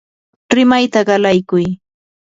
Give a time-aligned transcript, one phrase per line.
[0.55, 1.65] rimayta qalaykuy.